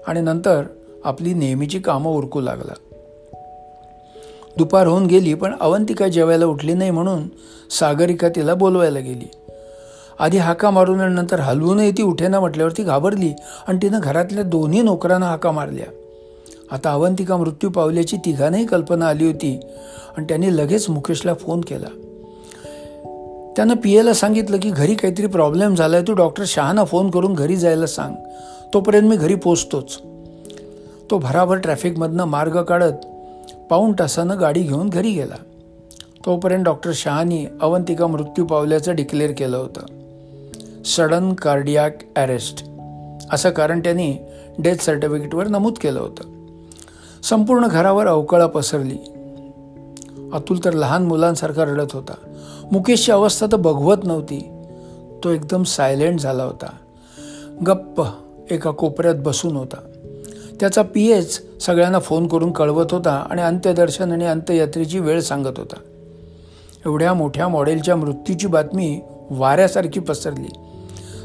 आणि 0.07 0.21
नंतर 0.21 0.63
आपली 1.05 1.33
नेहमीची 1.33 1.79
कामं 1.79 2.11
उरकू 2.11 2.41
लागला. 2.41 2.73
दुपार 4.57 4.87
होऊन 4.87 5.05
गेली 5.05 5.33
पण 5.33 5.55
अवंतिका 5.61 6.07
जेवायला 6.07 6.45
उठली 6.45 6.73
नाही 6.73 6.91
म्हणून 6.91 7.23
सागरिका 7.79 8.29
तिला 8.29 8.53
बोलवायला 8.53 8.99
गेली. 8.99 9.31
आधी 10.19 10.37
हाका 10.37 10.69
मारून 10.69 10.97
नंतर 10.97 11.39
हलवूनही 11.39 11.91
ती 11.91 12.03
उठेना 12.03 12.39
म्हटल्यावर 12.39 12.71
ती 12.71 12.83
घाबरली 12.83 13.33
आणि 13.67 13.77
तिनं 13.81 13.99
घरातल्या 14.03 14.43
दोन्ही 14.43 14.81
नोकरांना 14.81 15.25
हाका 15.25 15.51
मारल्या. 15.51 15.85
आता 16.71 16.91
अवंतिका 16.91 17.37
मृत्यू 17.37 17.69
पावल्याची 17.69 18.17
तिघांनाही 18.17 18.65
कल्पना 18.65 19.07
आली 19.07 19.25
होती 19.25 19.59
आणि 20.17 20.25
त्यांनी 20.29 20.57
लगेच 20.57 20.89
मुकेशला 20.89 21.33
फोन 21.33 21.61
केला. 21.61 21.87
त्यानं 23.55 23.73
पी 23.73 23.97
एला 23.97 24.13
सांगितलं 24.13 24.59
की 24.59 24.69
घरी 24.69 24.95
काहीतरी 24.95 25.27
प्रॉब्लेम 25.27 25.75
झाला 25.75 25.97
आहे 25.97 26.07
तू 26.07 26.13
डॉक्टर 26.13 26.43
शहाना 26.47 26.83
फोन 26.83 27.09
करून 27.09 27.33
घरी 27.33 27.55
जायला 27.55 27.85
सांग. 27.85 28.15
तोपर्यंत 28.73 29.09
मी 29.09 29.15
घरी 29.15 29.35
पोचतोच. 29.35 29.99
तो 31.11 31.17
भराभर 31.17 31.55
ट्रॅफिकमधनं 31.55 32.23
मार्ग 32.23 32.61
काढत 32.61 33.05
पाऊण 33.69 33.93
तासानं 33.99 34.39
गाडी 34.39 34.61
घेऊन 34.61 34.89
घरी 34.89 35.11
गेला. 35.11 35.35
तोपर्यंत 36.25 36.63
डॉक्टर 36.63 36.91
शहानी 36.93 37.45
अवंतिका 37.61 38.07
मृत्यू 38.07 38.45
पावल्याचं 38.45 38.95
डिक्लेअर 38.95 39.31
केलं 39.31 39.57
होतं. 39.57 39.81
Sudden 40.83 41.33
cardiac 41.33 41.95
arrest. 42.15 42.65
असं 43.31 43.49
कारण 43.49 43.79
त्यांनी 43.79 44.15
डेथ 44.59 44.75
सर्टिफिकेटवर 44.75 45.47
नमूद 45.47 45.73
केलं 45.81 45.99
होतं. 45.99 46.40
संपूर्ण 47.23 47.67
घरावर 47.67 48.07
अवकळा 48.07 48.47
पसरली. 48.47 48.97
अतुल 50.33 50.59
तर 50.65 50.73
लहान 50.73 51.03
मुलांसारखा 51.03 51.63
रडत 51.63 51.87
होता. 51.93 52.13
मुकेशची 52.71 53.11
अवस्था 53.11 53.47
तर 53.51 53.57
बघवत 53.57 53.97
नव्हती. 54.03 54.51
तो 55.23 55.29
एकदम 55.29 55.63
सायलेंट 55.63 56.19
झाला 56.19 56.43
होता. 56.43 56.69
गप्प 57.67 58.03
एका 58.51 58.71
कोपऱ्यात 58.71 59.15
बसून 59.15 59.55
होता. 59.55 59.77
त्याचा 60.59 60.81
पी 60.81 61.11
एच 61.11 61.61
सगळ्यांना 61.61 61.99
फोन 61.99 62.27
करून 62.27 62.51
कळवत 62.51 62.85
होता 62.91 63.27
आणि 63.31 63.41
अंत्यदर्शन 63.41 64.11
आणि 64.11 64.25
अंत्ययात्रेची 64.25 64.99
वेळ 64.99 65.19
सांगत 65.19 65.53
होता. 65.57 65.75
एवढ्या 66.85 67.13
मोठ्या 67.13 67.47
मॉडेलच्या 67.47 67.95
मृत्यूची 67.95 68.47
बातमी 68.47 69.01
वाऱ्यासारखी 69.29 69.99
पसरली. 69.99 70.49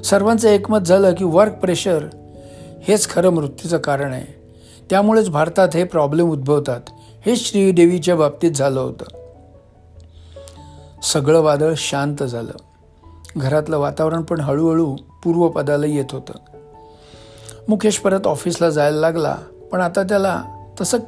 सर्वांचं 0.05 0.49
एकमत 0.49 0.79
झालं 0.79 1.15
की 1.15 1.25
वर्क 1.25 1.53
प्रेशर 1.53 2.05
हेच 2.83 3.09
खरं 3.09 3.31
मृत्यूचं 3.31 3.79
कारण 3.79 4.13
आहे. 4.13 4.36
त्यामुळेच 4.91 5.29
भारतात 5.29 5.69
हे 5.75 5.85
प्रॉब्लेम 5.85 6.31
उद्भवतात. 6.31 6.81
हे 7.27 7.37
श्रीदेवीच्या 7.37 8.17
बाबतीत 8.17 8.53
झालं 8.53 8.81
होतं. 8.81 9.05
सगळं 11.03 11.41
वादळ 11.41 11.73
शांत 11.77 12.23
झालं. 12.23 12.53
घरातलं 13.37 13.79
वातावरण 13.79 14.23
पण 14.23 14.41
हळूहळू 14.41 14.97
पूर्वपदाला 15.25 15.87
येत 15.87 16.05
होतं. 16.13 16.33
मुकेश 17.69 17.99
परत 17.99 18.27
ऑफिसला 18.27 18.71
जायला 18.71 19.01
लागला 19.01 19.37
पण 19.73 19.81
आता 19.81 20.03
त्याला 20.03 20.43
तसं 20.81 20.99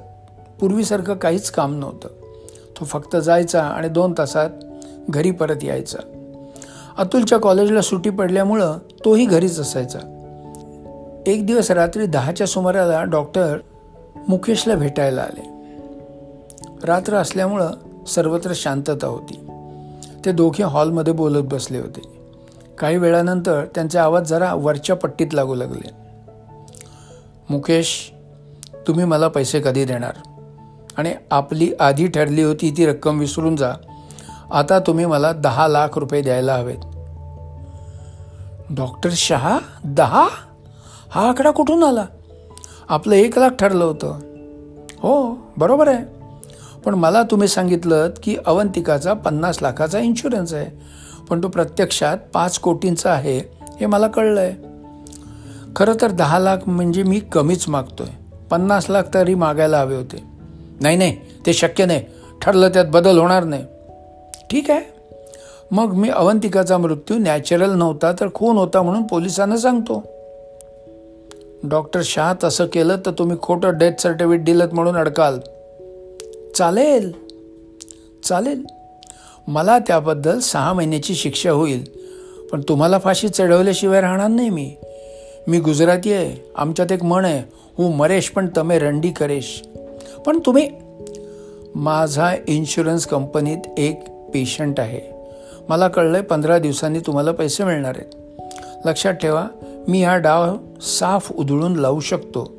पूर्वीसारखं 0.61 1.15
काहीच 1.15 1.51
काम 1.51 1.79
नव्हतं. 1.79 2.09
तो 2.81 2.85
फक्त 2.85 3.17
जायचा 3.17 3.65
आणि 3.65 3.89
दोन 3.89 4.15
तासात 4.19 4.51
घरी 5.11 5.31
परत 5.31 5.65
यायचा. 5.65 5.99
अतुलच्या 6.99 7.39
कॉलेजला 7.39 7.81
सुट्टी 7.81 8.11
पडल्यामुळं 8.11 8.79
तोही 9.05 9.27
घरीच 9.27 9.61
असायचा. 9.61 10.18
एक 11.27 11.47
दिवस 11.47 11.71
रात्री 11.71 12.07
दहाच्या 12.07 12.47
सुमाराला 12.47 13.05
डॉक्टर 13.05 13.59
मुकेशला 14.29 14.75
भेटायला 14.75 15.23
आले. 15.23 15.49
रात्र 16.85 17.15
असल्यामुळं 17.15 17.71
सर्वत्र 18.07 18.53
शांतता 18.55 19.07
होती. 19.07 19.47
ते 20.25 20.33
दोघे 20.33 20.63
हॉलमध्ये 20.63 21.13
बोलत 21.13 21.43
बसले 21.45 21.79
होते. 21.79 22.01
काही 22.79 22.97
वेळानंतर 22.97 23.65
त्यांचे 23.75 23.99
आवाज 23.99 24.23
जरा 24.23 24.55
वरच्या 24.55 24.97
पट्टीत 24.97 25.27
लागू 25.33 25.55
लागले. 25.55 25.91
मुकेश 27.51 28.13
तुम्ही 28.87 29.05
मला 29.05 29.29
पैसे 29.29 29.61
कधी 29.61 29.85
देणार? 29.85 30.13
आणि 30.97 31.15
आपली 31.31 31.73
आधी 31.81 32.07
ठरली 32.07 32.43
होती 32.43 32.75
ती 32.77 32.87
रक्कम 32.87 33.19
विसरून 33.19 33.57
जा. 33.57 33.73
आता 34.53 34.79
तुम्ही 34.79 35.07
मला 35.07 35.33
दहा 35.33 35.69
लाख 35.69 35.99
रुपये 35.99 36.23
द्यायला 36.23 36.55
हवेत. 36.55 36.79
डॉक्टर 38.71 39.11
शहा 39.13 39.59
दहा? 39.85 40.29
हा 41.11 41.29
आकडा 41.29 41.51
कुठून 41.51 41.83
आला? 41.83 42.07
आपलं 42.89 43.15
एक 43.15 43.39
लाख 43.39 43.51
ठरलं 43.51 43.85
होतं. 43.85 44.19
हो 44.99 45.39
बरोबर 45.57 45.89
आहे. 45.89 46.05
पण 46.85 46.95
मला 46.95 47.23
तुम्ही 47.23 47.49
सांगितलं 47.49 48.11
की 48.23 48.37
अवंतिकाचा 48.47 49.13
पन्नास 49.13 49.63
लाखाचा 49.63 49.99
इन्शुरन्स 49.99 50.55
आहे. 50.55 50.71
पण 51.31 51.43
तो 51.43 51.49
प्रत्यक्षात 51.49 52.19
पाच 52.35 52.59
कोटींचा 52.59 53.13
आहे 53.13 53.39
हे 53.81 53.87
मला 53.87 54.07
कळलं 54.07 54.41
आहे 54.41 54.69
खरं 55.77 55.93
तर 56.01 56.11
दहा 56.11 56.39
लाख 56.39 56.57
म्हणजे 56.67 57.03
मी 57.03 57.21
कमीच 57.21 57.69
मागतोय. 57.69 58.07
पन्नास 58.51 58.91
लाख 58.91 59.03
तरी 59.15 59.35
मागायला 59.35 59.81
हवे 59.81 59.97
होते. 59.97 60.25
नाही 60.81 60.97
नाही 60.97 61.17
ते 61.47 61.53
शक्य 61.53 61.85
नाही. 61.85 62.03
ठरलं 62.43 62.69
त्यात 62.69 62.85
बदल 62.87 63.19
होणार 63.19 63.45
नाही. 63.45 63.65
ठीक 64.51 64.71
आहे. 64.71 64.81
मग 65.71 65.93
मी 65.93 66.09
अवंतिकाचा 66.09 66.79
मृत्यू 66.79 67.19
नॅचरल 67.19 67.71
नव्हता 67.71 68.13
तर 68.13 68.29
खून 68.35 68.57
होता 68.57 68.83
म्हणून 68.83 69.03
पोलिसांना 69.03 69.57
सांगतो. 69.57 70.18
डॉक्टर 71.65 72.01
शाह 72.05 72.35
तसं 72.45 72.67
केलं 72.67 72.97
तर 73.07 73.11
तुम्ही 73.11 73.37
खोटं 73.43 73.79
डेथ 73.79 73.93
सर्टिफिकेट 74.01 74.45
दिलं 74.45 74.67
म्हणून 74.73 74.97
अडकाल. 74.97 75.39
चालेल. 76.55 77.13
चालेल. 78.25 78.63
मला 79.49 79.79
त्याबद्दल 79.79 80.39
सहा 80.39 80.73
महिन्याची 80.73 81.15
शिक्षा 81.15 81.51
होईल 81.51 81.85
पण 82.53 82.61
तुम्हाला 82.69 82.99
फाशी 82.99 83.29
चढवल्याशिवाय 83.29 84.01
राहणार 84.01 84.29
नाही 84.29 84.51
मी. 84.51 84.75
मी 85.49 85.61
गुजराती 85.61 86.13
आहे 86.13 86.51
आमच्यात 86.57 86.93
एक 86.93 87.05
म्हण 87.05 87.25
आहे 87.25 87.43
हू 87.79 87.93
मरेश 87.93 88.29
पण 88.29 88.49
तमे 88.57 88.79
रंडी 88.79 89.11
करेश. 89.11 89.63
पण 90.27 90.39
तुम्ही 90.47 90.71
माझा 91.75 92.35
इन्शुरन्स 92.49 93.07
कंपनीत 93.07 93.59
एक 93.79 94.05
पेशंट 94.09 94.81
आहे. 94.81 95.01
मला 95.69 95.89
कळलं 95.89 96.15
आहे 96.15 96.23
पंधरा 96.23 96.59
दिवसांनी 96.59 96.99
तुम्हाला 96.99 97.33
पैसे 97.33 97.65
मिळणार 97.65 97.99
आहेत. 97.99 98.15
लक्षात 98.85 99.13
ठेवा 99.13 99.47
मी 99.89 100.03
हा 100.03 100.17
डाव 100.17 100.57
साफ 100.81 101.33
उधळून 101.33 101.77
लावू 101.77 102.01
शकतो. 102.01 102.53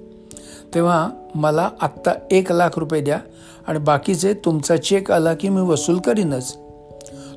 तेव्हा 0.76 1.10
मला 1.36 1.70
आत्ता 1.82 2.12
एक 2.32 2.52
लाख 2.52 2.70
रुपये 2.78 3.02
द्या 3.02 3.20
आणि 3.68 3.80
बाकीचे 3.80 4.34
तुमचा 4.34 4.78
चेक 4.78 5.12
आला 5.12 5.34
की 5.34 5.50
मी 5.50 5.62
वसूल 5.62 5.98
करीनच. 5.98 6.56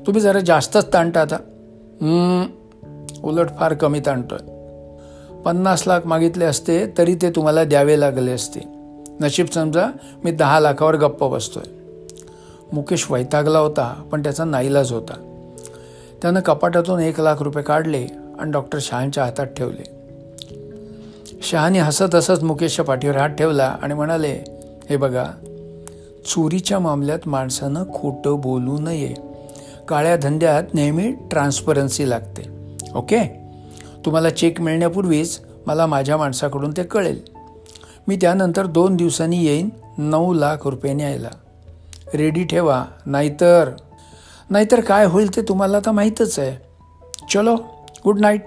तुम्ही 0.05 0.21
जरा 0.21 0.39
जास्तच 0.39 0.93
ताणता. 0.93 1.21
आता 1.21 1.37
उलट 3.23 3.49
फार 3.59 3.73
कमी 3.73 3.99
ताणतोय. 3.99 4.37
पन्नास 5.41 5.87
लाख 5.87 6.01
मागितले 6.05 6.45
असते 6.45 6.93
तरी 6.97 7.15
ते 7.15 7.29
तुम्हाला 7.29 7.63
द्यावे 7.63 7.99
लागले 7.99 8.31
असते. 8.31 8.59
नशीब 9.21 9.45
समजा 9.45 9.87
मी 10.23 10.31
दहा 10.31 10.59
लाखावर 10.59 10.95
गप्प 10.95 11.23
बसतोय. 11.23 11.69
मुकेश 12.73 13.11
वैतागला 13.11 13.59
होता 13.59 13.93
पण 14.11 14.23
त्याचा 14.23 14.43
नाईलाज 14.43 14.91
होता. 14.91 15.13
त्यानं 16.21 16.39
कपाटातून 16.39 16.99
एक 16.99 17.19
लाख 17.19 17.41
रुपये 17.41 17.63
काढले 17.63 18.07
आणि 18.43 18.51
डॉक्टर 18.51 18.79
शहांच्या 18.81 19.23
हातात 19.23 19.45
ठेवले. 19.45 19.83
शहाने 21.41 21.79
हसत 21.79 22.15
हसत 22.15 22.43
मुकेशच्या 22.43 22.85
पाठीवर 22.85 23.17
हात 23.17 23.29
ठेवला 23.29 23.77
आणि 23.81 23.93
म्हणाले 23.93 24.43
हे 24.89 24.97
बघा 24.97 25.25
चोरीच्या 26.25 26.79
मामल्यात 26.79 27.19
माणसानं 27.25 27.83
खोटं 27.93 28.39
बोलू 28.39 28.79
नये. 28.79 29.13
काळ्या 29.87 30.15
धंद्यात 30.15 30.63
नेहमी 30.73 31.11
ट्रान्सपरन्सी 31.31 32.09
लागते. 32.09 32.43
ओके? 32.95 33.49
तुम्हाला 34.05 34.29
चेक 34.29 34.61
मिळण्यापूर्वीच 34.61 35.39
मला 35.65 35.85
माझ्या 35.85 36.17
माणसाकडून 36.17 36.71
ते 36.71 36.83
कळेल. 36.83 37.21
मी 38.07 38.15
त्यानंतर 38.15 38.65
दोन 38.65 38.95
दिवसांनी 38.95 39.45
येईन 39.45 39.69
नऊ 39.97 40.33
लाख 40.33 40.57
रुपये 40.65 40.93
न्यायला 40.93 41.29
रेडी 42.13 42.43
ठेवा 42.43 42.85
नाहीतर 43.05 43.69
नाहीतर 44.49 44.79
काय 44.79 45.05
होईल 45.05 45.35
ते 45.35 45.41
तुम्हाला 45.41 45.77
आता 45.77 45.91
माहीतच 45.91 46.39
आहे. 46.39 46.73
चलो 47.33 47.57
गुड 48.05 48.19
नाईट 48.19 48.43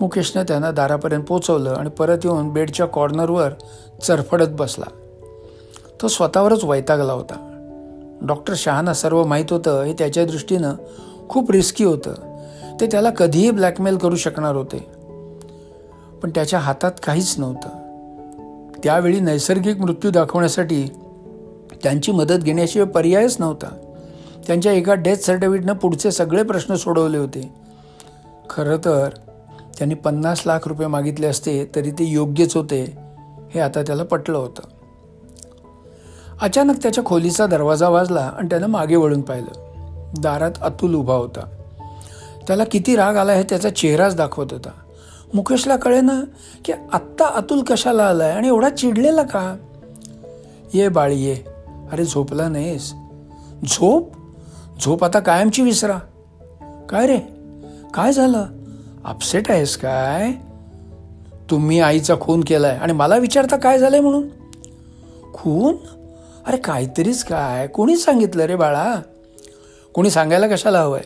मुकेशनं 0.00 0.42
त्यांना 0.42 0.70
दारापर्यंत 0.70 1.24
पोचवलं 1.24 1.70
आणि 1.70 1.90
परत 1.90 2.18
येऊन 2.24 2.52
बेडच्या 2.52 2.86
कॉर्नरवर 2.86 3.50
चरफडत 4.02 4.46
बसला. 4.50 4.84
तो 6.02 6.08
स्वतःवरच 6.08 6.64
वैतागला 6.64 7.12
होता. 7.12 7.50
डॉक्टर 8.22 8.54
शहाना 8.56 8.94
सर्व 8.94 9.24
माहीत 9.24 9.44
होतं 9.50 9.82
हे 9.82 9.92
त्याच्या 9.92 10.26
दृष्टीनं 10.26 10.74
खूप 11.28 11.50
रिस्की 11.50 11.84
होतं. 11.84 12.14
ते 12.80 12.86
त्याला 12.86 13.10
कधीही 13.10 13.50
ब्लॅकमेल 13.50 13.96
करू 13.96 14.16
शकणार 14.16 14.56
होते. 14.56 14.78
पण 16.22 16.30
त्याच्या 16.30 16.58
हातात 16.58 16.92
काहीच 17.02 17.34
नव्हतं. 17.38 17.68
त्यावेळी 18.84 19.20
नैसर्गिक 19.20 19.78
मृत्यू 19.78 20.10
दाखवण्यासाठी 20.10 20.88
त्यांची 21.82 22.12
मदत 22.12 22.34
घेण्याशिवाय 22.34 22.88
पर्यायच 22.88 23.36
नव्हता. 23.38 23.94
त्यांच्या 24.46 24.72
एका 24.72 24.94
डेथ 24.94 25.16
सर्टिफिकेटनं 25.16 25.72
पुढचे 25.72 26.10
सगळे 26.10 26.42
प्रश्न 26.42 26.74
सोडवले 26.74 27.18
होते. 27.18 27.63
खरं 28.50 28.76
तर 28.76 29.08
त्यांनी 29.78 29.94
पन्नास 29.94 30.42
लाख 30.46 30.68
रुपये 30.68 30.86
मागितले 30.86 31.26
असते 31.26 31.70
तरी 31.74 31.90
ते 31.90 32.04
योग्यच 32.04 32.56
होते 32.56 32.98
हे 33.54 33.60
आता 33.60 33.82
त्याला 33.82 34.04
पटलं 34.04 34.38
होतं. 34.38 34.62
अचानक 36.40 36.82
त्याच्या 36.82 37.04
खोलीचा 37.04 37.46
दरवाजा 37.46 37.88
वाजला 37.88 38.20
आणि 38.20 38.48
त्यानं 38.50 38.66
मागे 38.66 38.96
वळून 38.96 39.20
पाहिलं. 39.20 39.74
दारात 40.20 40.50
अतुल 40.60 40.94
उभा 40.94 41.14
होता. 41.14 41.46
त्याला 42.46 42.64
किती 42.64 42.96
राग 42.96 43.16
आला 43.16 43.32
हे 43.32 43.42
त्याचा 43.42 43.70
चेहराच 43.70 44.16
दाखवत 44.16 44.46
होता. 44.50 44.70
मुकेशला 45.34 45.76
कळे 45.76 46.00
ना 46.00 46.20
की 46.64 46.72
आत्ता 46.72 47.26
अतुल 47.26 47.62
कशाला 47.62 48.04
आलाय 48.04 48.30
आणि 48.30 48.48
एवढा 48.48 48.68
चिडलेला 48.68 49.22
का? 49.22 49.56
ये 50.74 50.88
बाळी 50.88 51.20
ये. 51.20 51.38
अरे 51.92 52.04
झोपला 52.04 52.48
नाहीस. 52.48 52.92
झोप? 53.64 54.12
झोप 54.84 55.04
आता 55.04 55.20
कायमची 55.20 55.62
विसरा. 55.62 55.98
काय 56.90 57.06
रे? 57.06 57.33
काय 57.94 58.12
झालं? 58.12 58.46
अपसेट 59.04 59.50
आहेस 59.50 59.76
काय? 59.76 60.32
तुम्ही 61.50 61.80
आईचा 61.80 62.14
खून 62.20 62.44
केलाय. 62.46 62.76
आणि 62.76 62.92
मला 62.92 63.16
विचारता 63.16 63.56
काय 63.56 63.78
झालंय 63.78 64.00
म्हणून? 64.00 64.28
खून? 65.34 65.76
अरे 66.46 66.56
काहीतरीच 66.56 67.24
काय? 67.24 67.66
कोणी 67.66 67.96
सांगितलं 67.96 68.42
रे 68.42 68.56
बाळा? 68.56 68.94
कोणी 69.94 70.10
सांगायला 70.10 70.48
कशाला 70.48 70.80
हवंय? 70.80 71.02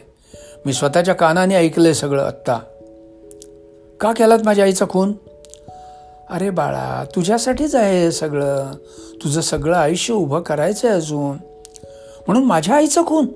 मी 0.66 0.72
स्वतःच्या 0.72 1.14
कानाने 1.14 1.54
ऐकलंय 1.54 1.92
सगळं 1.92 2.26
आत्ता. 2.26 2.58
का 4.00 4.12
केलात 4.12 4.38
माझ्या 4.44 4.64
आईचा 4.64 4.84
खून? 4.90 5.12
अरे 6.30 6.50
बाळा 6.50 7.04
तुझ्यासाठीच 7.16 7.74
आहे 7.74 8.00
हे 8.00 8.12
सगळं. 8.12 8.72
तुझं 9.24 9.40
सगळं 9.40 9.76
आयुष्य 9.76 10.14
उभं 10.14 10.40
करायचं 10.40 10.88
आहे 10.88 10.96
अजून. 10.96 11.36
म्हणून 12.26 12.44
माझ्या 12.44 12.76
आईचं 12.76 13.06
खून? 13.06 13.26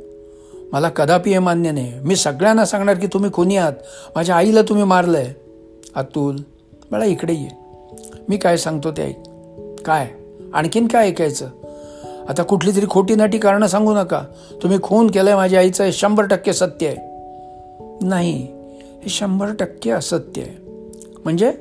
मला 0.73 0.89
कदापि 0.89 1.31
हे 1.31 1.39
मान्य 1.39 1.71
नाही. 1.71 1.93
मी 2.05 2.17
सगळ्यांना 2.17 2.67
सांगणार 2.67 2.95
की 2.95 3.07
तुम्ही 3.07 3.31
कोणी 3.31 3.57
आहात. 3.57 3.73
माझ्या 4.17 4.37
आईला 4.37 4.63
तुम्ही 4.63 4.85
मारलंय. 4.85 5.33
अतुल 5.95 6.37
मला 6.91 7.05
इकडे 7.05 7.33
ये. 7.33 7.49
मी 8.29 8.37
काय 8.37 8.57
सांगतो 8.57 8.91
ते 8.91 9.03
ऐक. 9.03 9.23
काय? 9.85 10.09
आणखीन 10.55 10.89
काय 10.89 11.09
ऐकायचं? 11.09 11.47
आता 12.29 12.43
कुठली 12.43 12.77
तरी 12.77 12.87
खोटी 12.91 13.15
नाटी 13.15 13.39
कारणं 13.39 13.67
सांगू 13.67 13.95
नका. 13.95 14.23
तुम्ही 14.63 14.83
खून 14.83 15.11
केलंय 15.11 15.35
माझ्या 15.35 15.61
आईचं 15.61 15.85
हे 15.85 15.93
शंभर 15.93 16.25
टक्के 16.25 16.53
सत्य 16.53 16.87
आहे. 16.87 16.97
नाही 18.03 18.49
हे 19.03 19.09
शंभर 19.09 19.47
टक्के 19.59 19.91
असत्य 19.91 20.43
आहे. 20.43 20.57
म्हणजे? 21.25 21.53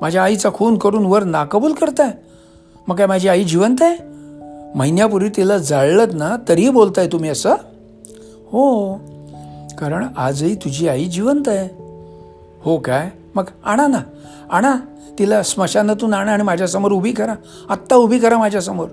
माझ्या 0.00 0.22
आईचा 0.22 0.50
खून 0.50 0.78
करून 0.78 1.06
वर 1.06 1.24
नाकबूल 1.24 1.72
करताय? 1.72 2.10
मग 2.88 2.96
काय 2.96 3.06
माझी 3.06 3.28
आई 3.28 3.44
जिवंत 3.44 3.82
आहे? 3.82 3.96
महिन्यापूर्वी 4.74 5.28
तिला 5.28 5.58
जाळलत 5.58 6.12
ना 6.12 6.36
तरीही 6.48 6.70
बोलताय 6.70 7.06
तुम्ही 7.06 7.30
असं? 7.30 7.54
हो. 8.52 8.94
कारण 9.78 10.06
आजही 10.16 10.54
तुझी 10.54 10.88
आई 10.88 11.04
जिवंत 11.04 11.48
आहे. 11.48 11.68
हो 12.62 12.78
काय? 12.78 13.10
मग 13.34 13.44
आणा 13.64 13.86
ना. 13.86 14.00
आणा. 14.50 14.76
तिला 15.18 15.42
स्मशानातून 15.42 16.14
आणा 16.14 16.32
आणि 16.32 16.42
माझ्यासमोर 16.42 16.92
उभी 16.92 17.12
करा. 17.12 17.34
आत्ता 17.68 17.96
उभी 17.96 18.18
करा 18.18 18.38
माझ्यासमोर. 18.38 18.88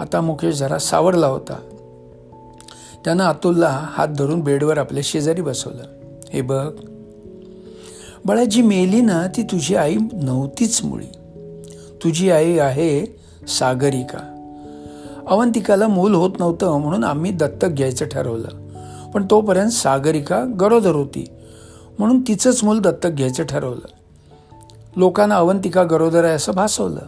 आता 0.00 0.20
मुकेश 0.20 0.54
जरा 0.54 0.78
सावरला 0.78 1.26
होता. 1.26 1.54
त्यानं 3.04 3.24
अतुलला 3.24 3.86
हात 3.92 4.08
धरून 4.08 4.40
बेडवर 4.40 4.78
आपल्या 4.78 5.02
शेजारी 5.06 5.42
बसवलं. 5.42 5.82
हे 6.30 6.40
बघ. 6.40 6.72
बाळा 8.24 8.44
जी 8.44 8.62
मेली 8.62 9.00
ना 9.00 9.26
ती 9.26 9.42
तुझी 9.42 9.74
आई 9.74 9.96
नव्हतीच 10.12 10.84
मुळी. 10.84 11.06
तुझी 12.02 12.30
आई 12.30 12.58
आहे 12.58 13.20
सागरिका. 13.48 14.41
अवंतिकाला 15.26 15.88
मूल 15.88 16.14
होत 16.14 16.30
नव्हतं 16.40 16.80
म्हणून 16.80 17.04
आम्ही 17.04 17.30
दत्तक 17.30 17.68
घ्यायचं 17.68 18.08
ठरवलं. 18.08 18.48
पण 19.10 19.26
तोपर्यंत 19.30 19.70
सागरिका 19.70 20.44
गरोदर 20.60 20.94
होती 20.94 21.30
म्हणून 21.98 22.20
तिचंच 22.20 22.64
मूल 22.64 22.78
दत्तक 22.78 23.08
घ्यायचं 23.08 23.46
ठरवलं. 23.46 23.86
लोकांना 24.96 25.36
अवंतिका 25.36 25.82
गरोदर 25.82 26.24
आहे 26.24 26.34
असं 26.34 26.52
भासवलं. 26.52 27.00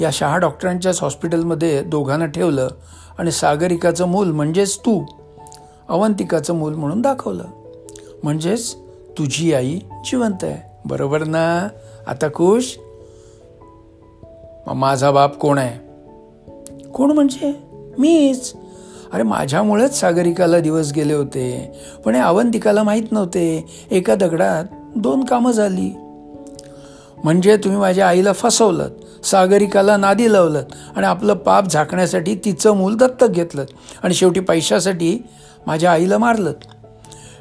या 0.00 0.10
शहा 0.12 0.38
डॉक्टरांच्याच 0.38 1.02
हॉस्पिटलमध्ये 1.02 1.82
दोघांना 1.82 2.26
ठेवलं 2.26 2.68
आणि 3.18 3.30
सागरिकाचं 3.30 4.08
मूल 4.08 4.30
म्हणजेच 4.30 4.78
तू 4.78 5.04
अवंतिकाचं 5.88 6.54
मूल 6.54 6.74
म्हणून 6.74 7.02
दाखवलं. 7.02 7.44
म्हणजेच 8.22 8.74
तुझी 9.18 9.54
आई 9.54 9.78
जिवंत 10.04 10.44
आहे. 10.44 10.80
बरोबर 10.84 11.24
ना? 11.24 11.68
आता 12.06 12.28
खुश? 12.34 12.78
माझा 14.66 15.10
बाप 15.10 15.36
कोण 15.36 15.58
आहे? 15.58 15.85
कोण 16.96 17.10
म्हणजे? 17.10 17.60
मीच. 17.98 18.52
अरे 19.12 19.22
माझ्यामुळेच 19.22 20.00
सागरिकाला 20.00 20.60
दिवस 20.60 20.92
गेले 20.92 21.14
होते. 21.14 21.72
पण 22.04 22.14
हे 22.14 22.20
अवंतिकाला 22.20 22.82
माहीत 22.82 23.12
नव्हते. 23.12 23.66
एका 23.90 24.14
दगडात 24.14 24.64
दोन 24.96 25.24
कामं 25.24 25.52
झाली. 25.52 25.90
म्हणजे 27.24 27.56
तुम्ही 27.56 27.80
माझ्या 27.80 28.08
आईला 28.08 28.32
फसवलं 28.32 28.88
सागरिकाला 29.24 29.96
नादी 29.96 30.32
लावलं 30.32 30.62
आणि 30.96 31.06
आपलं 31.06 31.34
पाप 31.34 31.64
झाकण्यासाठी 31.66 32.34
तिचं 32.34 32.72
मूल 32.72 32.96
दत्तक 32.96 33.26
घेतलं 33.26 33.64
आणि 34.02 34.14
शेवटी 34.14 34.40
पैशासाठी 34.40 35.18
माझ्या 35.66 35.92
आईला 35.92 36.18
मारलं 36.18 36.52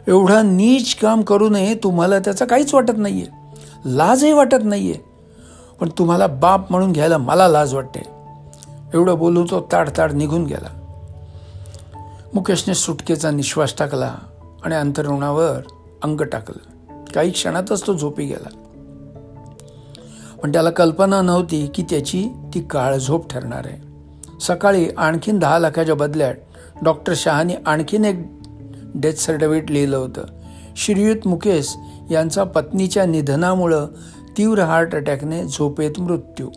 एवढं 0.07 0.57
नीच 0.57 0.95
काम 0.95 1.21
करू 1.21 1.49
नये 1.49 1.73
तुम्हाला 1.73 2.19
त्याचं 2.19 2.45
काहीच 2.45 2.73
वाटत 2.73 2.97
नाही 2.97 3.21
आहे 3.21 3.57
लाजही 3.85 4.31
वाटत 4.31 4.63
नाही 4.63 4.91
आहे 4.91 5.03
पण 5.79 5.89
तुम्हाला 5.89 6.27
बाप 6.27 6.71
म्हणून 6.71 6.91
घ्यायला 6.91 7.17
मला 7.17 7.47
लाज 7.47 7.73
वाटते. 7.73 8.14
एवढं 8.95 9.17
बोलून 9.17 9.45
तो 9.45 9.69
ताडताड 9.71 10.11
निघून 10.11 10.45
गेला. 10.45 10.81
मुकेशने 12.33 12.73
सुटकेचा 12.73 13.31
निश्वास 13.31 13.73
टाकला 13.77 14.15
आणि 14.63 14.75
अंतरुणावर 14.75 15.61
अंग 16.03 16.21
टाकलं. 16.21 17.03
काही 17.15 17.31
क्षणातच 17.31 17.87
तो 17.87 17.93
झोपी 17.93 18.25
गेला. 18.25 18.49
पण 20.43 20.51
त्याला 20.51 20.69
कल्पना 20.69 21.21
नव्हती 21.21 21.67
की 21.67 21.83
त्याची 21.83 22.29
ती 22.53 22.59
काळ 22.61 22.97
झोप 22.97 23.27
ठरणार 23.29 23.61
आहे. 23.65 23.87
सकाळी 24.41 24.87
आणखीन 24.97 25.39
दहा 25.39 25.59
लाखाच्या 25.59 25.95
बदल्यात 25.95 26.35
डॉक्टर 26.83 27.13
शहानी 27.15 27.53
आणखीन 27.65 28.05
एक 28.05 28.25
डेथ 28.95 29.13
सर्टिफिकेट 29.13 29.71
लिहिलं 29.71 29.97
होतं. 29.97 30.21
श्रीयुत 30.75 31.27
मुकेश 31.27 31.77
यांचा 32.11 32.43
पत्नीच्या 32.43 33.05
निधनामुळं 33.05 33.87
तीव्र 34.37 34.59
हार्ट 34.59 34.95
अटॅकने 34.95 35.43
झोपेत 35.43 35.99
मृत्यू. 35.99 36.49